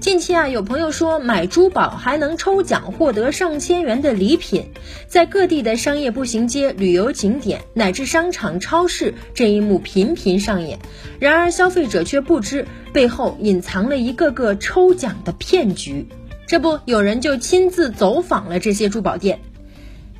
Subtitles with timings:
[0.00, 4.70] 近期啊，有朋友说买珠宝还能抽奖获得上千元的礼品，
[5.08, 10.78] 在各地的商业步行街、旅游景点乃至商场、超市，这一幕频频上演。
[11.18, 16.06] 然而，消费者却不知背后隐藏了一个个抽奖的骗局。
[16.46, 19.40] 这不，有人就亲自走访了这些珠宝店。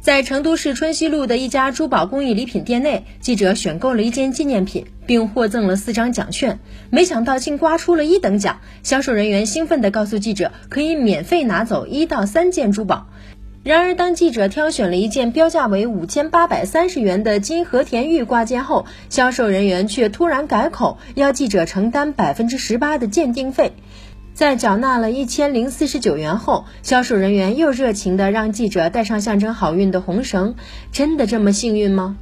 [0.00, 6.60] 在成都市春熙路的一家珠宝工艺礼品店内，记者选购了一件纪念品，并获赠了四张奖券。
[6.88, 13.08] 没想到竟刮出了一等奖，销售人员兴奋地告诉记者，可以免费拿走一到三件珠宝。
[13.64, 23.72] 然而，当记者挑选了一件标价为五千八百三十元的金和田玉挂件后，销售人员却突然改口，要记者承担百分之十八的鉴定费。
[24.38, 30.54] 在缴纳了一千零四十九元后，销售人员又热情地让记者带上象征好运的红绳。
[30.92, 32.16] 真的这么幸运吗？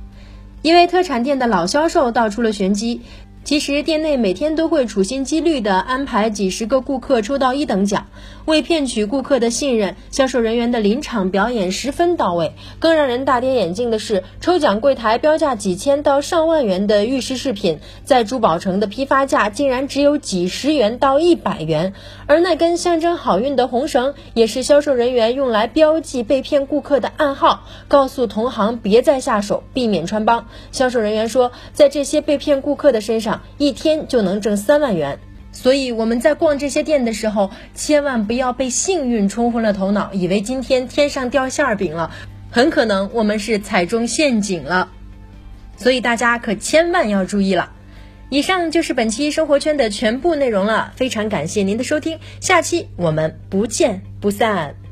[0.62, 3.02] 一位特产店的老销售道出了玄机。
[3.46, 8.08] 其实店内每天都会处心积虑地安排几十个顾客抽到一等奖，
[8.44, 12.54] 为骗取顾客的信任，销售人员的临场表演十分到位。
[12.80, 21.94] 更让人大跌眼镜的是，抽奖柜台标价几千到上万元的玉石饰品，在珠宝城的批发价竟然只有几十元到一百元，
[22.26, 30.48] 而那根象征好运的红绳，也是销售人员用来标记被骗顾客的暗号，告诉同行别再下手，避免穿帮。
[30.72, 33.35] 销售人员说，在这些被骗顾客的身上。
[33.58, 35.18] 一天就能挣三万元，
[35.52, 42.12] 所以我们在逛这些店的时候，千万不要被幸运冲昏了头脑，以为今天天上掉馅儿饼了，
[42.50, 44.88] 很可能我们是踩中陷阱了，
[45.76, 47.72] 所以大家可千万要注意了。
[48.28, 54.85] 以上就是本期生活圈的全部内容了，非常感谢您的收听，下期我们不见不散。